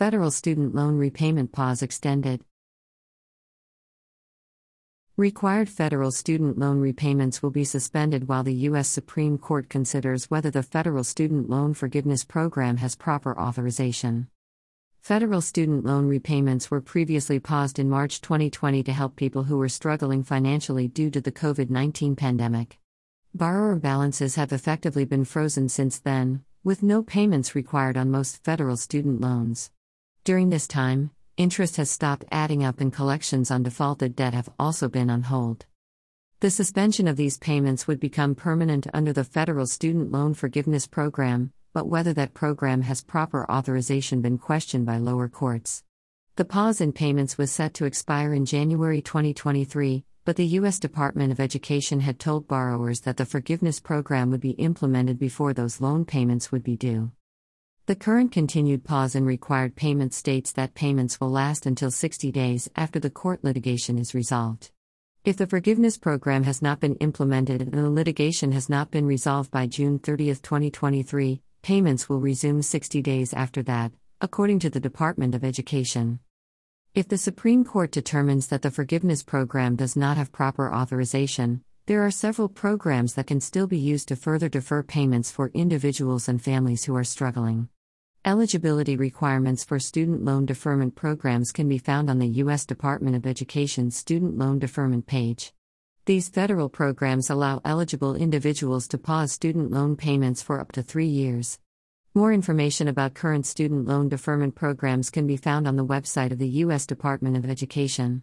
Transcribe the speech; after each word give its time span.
Federal 0.00 0.30
student 0.30 0.74
loan 0.74 0.96
repayment 0.96 1.52
pause 1.52 1.82
extended. 1.82 2.42
Required 5.18 5.68
federal 5.68 6.10
student 6.10 6.58
loan 6.58 6.80
repayments 6.80 7.42
will 7.42 7.50
be 7.50 7.64
suspended 7.64 8.26
while 8.26 8.42
the 8.42 8.54
U.S. 8.70 8.88
Supreme 8.88 9.36
Court 9.36 9.68
considers 9.68 10.30
whether 10.30 10.50
the 10.50 10.62
federal 10.62 11.04
student 11.04 11.50
loan 11.50 11.74
forgiveness 11.74 12.24
program 12.24 12.78
has 12.78 12.96
proper 12.96 13.38
authorization. 13.38 14.28
Federal 15.02 15.42
student 15.42 15.84
loan 15.84 16.06
repayments 16.06 16.70
were 16.70 16.80
previously 16.80 17.38
paused 17.38 17.78
in 17.78 17.90
March 17.90 18.22
2020 18.22 18.82
to 18.82 18.92
help 18.94 19.16
people 19.16 19.42
who 19.42 19.58
were 19.58 19.68
struggling 19.68 20.22
financially 20.22 20.88
due 20.88 21.10
to 21.10 21.20
the 21.20 21.30
COVID 21.30 21.68
19 21.68 22.16
pandemic. 22.16 22.78
Borrower 23.34 23.76
balances 23.76 24.36
have 24.36 24.50
effectively 24.50 25.04
been 25.04 25.26
frozen 25.26 25.68
since 25.68 25.98
then, 25.98 26.42
with 26.64 26.82
no 26.82 27.02
payments 27.02 27.54
required 27.54 27.98
on 27.98 28.10
most 28.10 28.42
federal 28.42 28.78
student 28.78 29.20
loans. 29.20 29.70
During 30.22 30.50
this 30.50 30.68
time, 30.68 31.12
interest 31.38 31.76
has 31.76 31.90
stopped 31.90 32.26
adding 32.30 32.62
up 32.62 32.80
and 32.80 32.92
collections 32.92 33.50
on 33.50 33.62
defaulted 33.62 34.14
debt 34.14 34.34
have 34.34 34.50
also 34.58 34.86
been 34.86 35.08
on 35.08 35.22
hold. 35.22 35.64
The 36.40 36.50
suspension 36.50 37.08
of 37.08 37.16
these 37.16 37.38
payments 37.38 37.86
would 37.86 37.98
become 37.98 38.34
permanent 38.34 38.86
under 38.92 39.14
the 39.14 39.24
Federal 39.24 39.66
Student 39.66 40.12
Loan 40.12 40.34
Forgiveness 40.34 40.86
Program, 40.86 41.52
but 41.72 41.88
whether 41.88 42.12
that 42.12 42.34
program 42.34 42.82
has 42.82 43.02
proper 43.02 43.50
authorization 43.50 44.20
been 44.20 44.36
questioned 44.36 44.84
by 44.84 44.98
lower 44.98 45.28
courts. 45.28 45.84
The 46.36 46.44
pause 46.44 46.82
in 46.82 46.92
payments 46.92 47.38
was 47.38 47.50
set 47.50 47.72
to 47.74 47.86
expire 47.86 48.34
in 48.34 48.44
January 48.44 49.00
2023, 49.00 50.04
but 50.26 50.36
the 50.36 50.46
U.S. 50.46 50.78
Department 50.78 51.32
of 51.32 51.40
Education 51.40 52.00
had 52.00 52.18
told 52.18 52.46
borrowers 52.46 53.00
that 53.00 53.16
the 53.16 53.24
forgiveness 53.24 53.80
program 53.80 54.30
would 54.30 54.40
be 54.40 54.50
implemented 54.50 55.18
before 55.18 55.54
those 55.54 55.80
loan 55.80 56.04
payments 56.04 56.52
would 56.52 56.62
be 56.62 56.76
due. 56.76 57.10
The 57.86 57.96
current 57.96 58.30
continued 58.30 58.84
pause 58.84 59.14
in 59.14 59.24
required 59.24 59.74
payments 59.74 60.16
states 60.16 60.52
that 60.52 60.74
payments 60.74 61.20
will 61.20 61.30
last 61.30 61.66
until 61.66 61.90
60 61.90 62.30
days 62.30 62.70
after 62.76 63.00
the 63.00 63.10
court 63.10 63.42
litigation 63.42 63.98
is 63.98 64.14
resolved. 64.14 64.70
If 65.24 65.36
the 65.36 65.46
forgiveness 65.46 65.98
program 65.98 66.44
has 66.44 66.62
not 66.62 66.80
been 66.80 66.94
implemented 66.96 67.62
and 67.62 67.72
the 67.72 67.90
litigation 67.90 68.52
has 68.52 68.68
not 68.68 68.90
been 68.90 69.06
resolved 69.06 69.50
by 69.50 69.66
June 69.66 69.98
30, 69.98 70.26
2023, 70.26 71.42
payments 71.62 72.08
will 72.08 72.20
resume 72.20 72.62
60 72.62 73.02
days 73.02 73.34
after 73.34 73.62
that, 73.64 73.92
according 74.20 74.60
to 74.60 74.70
the 74.70 74.80
Department 74.80 75.34
of 75.34 75.44
Education. 75.44 76.20
If 76.94 77.08
the 77.08 77.18
Supreme 77.18 77.64
Court 77.64 77.90
determines 77.90 78.46
that 78.48 78.62
the 78.62 78.70
forgiveness 78.70 79.22
program 79.22 79.76
does 79.76 79.96
not 79.96 80.16
have 80.16 80.32
proper 80.32 80.72
authorization, 80.72 81.64
there 81.86 82.04
are 82.04 82.10
several 82.10 82.48
programs 82.48 83.14
that 83.14 83.26
can 83.26 83.40
still 83.40 83.66
be 83.66 83.78
used 83.78 84.08
to 84.08 84.16
further 84.16 84.48
defer 84.48 84.82
payments 84.82 85.30
for 85.30 85.50
individuals 85.54 86.28
and 86.28 86.40
families 86.40 86.84
who 86.84 86.94
are 86.94 87.04
struggling. 87.04 87.68
Eligibility 88.24 88.96
requirements 88.96 89.64
for 89.64 89.78
student 89.78 90.24
loan 90.24 90.44
deferment 90.44 90.94
programs 90.94 91.52
can 91.52 91.68
be 91.68 91.78
found 91.78 92.10
on 92.10 92.18
the 92.18 92.28
U.S. 92.44 92.66
Department 92.66 93.16
of 93.16 93.26
Education's 93.26 93.96
Student 93.96 94.36
Loan 94.36 94.58
Deferment 94.58 95.06
page. 95.06 95.52
These 96.04 96.28
federal 96.28 96.68
programs 96.68 97.30
allow 97.30 97.60
eligible 97.64 98.14
individuals 98.14 98.86
to 98.88 98.98
pause 98.98 99.32
student 99.32 99.70
loan 99.70 99.96
payments 99.96 100.42
for 100.42 100.60
up 100.60 100.72
to 100.72 100.82
three 100.82 101.06
years. 101.06 101.58
More 102.14 102.32
information 102.32 102.88
about 102.88 103.14
current 103.14 103.46
student 103.46 103.86
loan 103.86 104.08
deferment 104.08 104.54
programs 104.54 105.10
can 105.10 105.26
be 105.26 105.36
found 105.36 105.68
on 105.68 105.76
the 105.76 105.86
website 105.86 106.32
of 106.32 106.38
the 106.38 106.48
U.S. 106.64 106.84
Department 106.84 107.36
of 107.36 107.48
Education. 107.48 108.22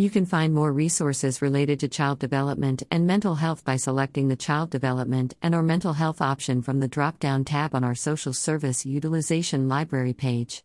You 0.00 0.10
can 0.10 0.26
find 0.26 0.54
more 0.54 0.72
resources 0.72 1.42
related 1.42 1.80
to 1.80 1.88
child 1.88 2.20
development 2.20 2.84
and 2.88 3.04
mental 3.04 3.34
health 3.34 3.64
by 3.64 3.74
selecting 3.74 4.28
the 4.28 4.36
Child 4.36 4.70
Development 4.70 5.34
and 5.42 5.56
or 5.56 5.62
Mental 5.64 5.94
Health 5.94 6.20
option 6.20 6.62
from 6.62 6.78
the 6.78 6.86
drop-down 6.86 7.44
tab 7.44 7.74
on 7.74 7.82
our 7.82 7.96
Social 7.96 8.32
Service 8.32 8.86
Utilization 8.86 9.68
Library 9.68 10.12
page. 10.12 10.62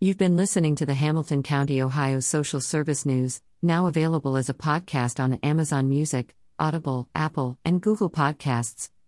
You've 0.00 0.16
been 0.16 0.38
listening 0.38 0.74
to 0.74 0.86
the 0.86 0.94
Hamilton 0.94 1.42
County, 1.42 1.82
Ohio 1.82 2.20
Social 2.20 2.62
Service 2.62 3.04
News, 3.04 3.42
now 3.60 3.88
available 3.88 4.38
as 4.38 4.48
a 4.48 4.54
podcast 4.54 5.22
on 5.22 5.34
Amazon 5.42 5.90
Music, 5.90 6.34
Audible, 6.58 7.06
Apple, 7.14 7.58
and 7.66 7.82
Google 7.82 8.08
Podcasts, 8.08 8.88